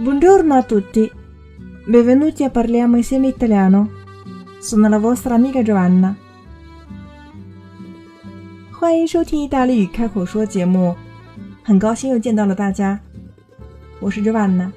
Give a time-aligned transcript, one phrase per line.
[0.00, 1.12] Buongiorno a tutti,
[1.84, 3.90] benvenuti a parliamo insieme italiano.
[4.58, 6.16] Sono la vostra amica Giovanna.
[8.70, 10.96] 欢迎收听意大利语开口说节目，
[11.62, 12.98] 很高兴又见到了大家，
[14.00, 14.72] 我是 Giovanna。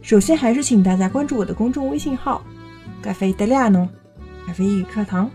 [0.00, 2.42] 首先还是请大家关注我的公众微信号
[3.04, 3.86] “咖啡 italiano”，
[4.46, 5.30] 咖啡语课堂，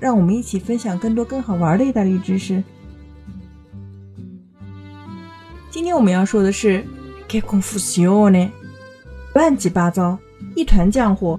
[0.00, 2.64] 让我们一起分享更多更好玩的意大利知识。
[5.90, 6.84] 天我们要说的是
[7.28, 8.48] “che confusione”，
[9.34, 10.16] 乱七八糟，
[10.54, 11.36] 一团浆糊。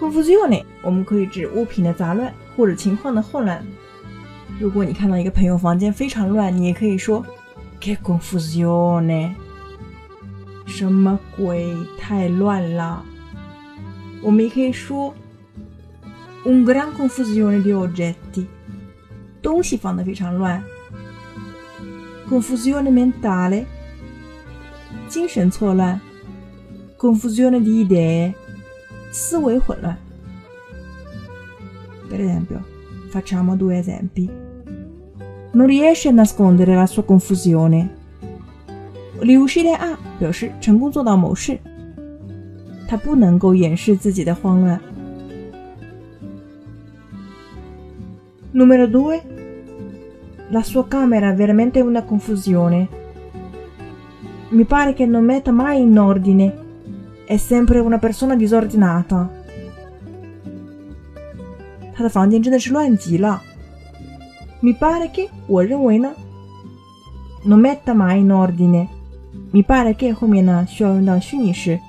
[0.00, 3.62] confusione 我们可以指物品的杂乱或者情况的混乱。
[4.58, 7.22] 如果你看到一个朋友房间非常乱，你也可以说
[7.78, 9.34] “che confusione”。
[10.66, 11.70] 什么鬼？
[11.98, 13.04] 太乱了！
[14.22, 15.14] 我们也可以说
[16.46, 18.46] “un gran confusione di oggetti”，
[19.42, 20.64] 东西放的非常乱。
[22.28, 23.64] Confusione mentale，
[25.08, 26.00] 精神错乱。
[26.96, 28.34] confusione di idee，
[29.12, 29.96] 思维混乱。
[32.08, 32.60] Per esempio,
[33.10, 34.28] facciamo due esempi.
[35.52, 37.88] Non riesce a nascondere la sua confusione.
[39.20, 41.58] 例如事例 A 表示成功做到某事，
[42.88, 44.80] 他不能够掩饰自己的慌乱。
[48.52, 49.20] Numero due,
[50.49, 52.87] la sua camera è veramente una confusione.
[54.49, 56.61] Mi pare che non metta mai in ordine.
[57.25, 59.29] È sempre una persona disordinata.
[61.95, 63.41] 他的房间真的是乱极了。
[64.61, 66.11] Mi pare che 我认为呢，
[67.45, 71.79] non metta mai in ordine。mi pare che 后面呢需要用到虚拟式，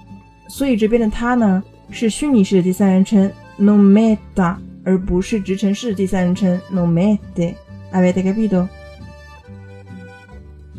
[0.49, 7.55] 所以这边的他呢是虚拟式的第三人称 non metta，而不是直称式第三人称 non mette。
[7.93, 8.69] Avete capito?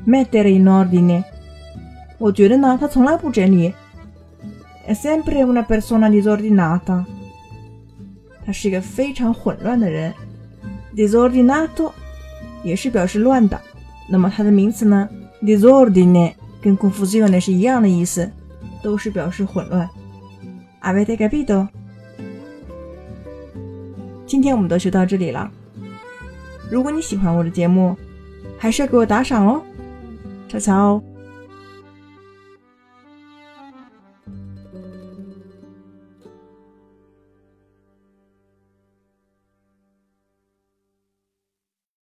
[0.05, 1.23] Mettere in ordine。
[2.17, 3.73] 我觉得呢，他从来不整理。
[4.87, 7.05] È sempre una persona disordinata。
[8.45, 10.13] 他是一个非常混乱的人。
[10.95, 11.91] Disordinato
[12.63, 13.59] 也是表示乱的。
[14.07, 15.09] 那么它的名词呢？
[15.41, 16.33] Disordine。
[16.61, 18.31] 跟 confusione 是一样的意思，
[18.81, 19.87] 都是表示混乱。
[20.81, 21.67] Avete capito？
[24.25, 25.51] 今天我们都学到这里了。
[26.70, 27.96] 如果你喜欢我的节目，
[28.56, 29.62] 还是要给我打赏哦。
[30.48, 31.02] 悄悄。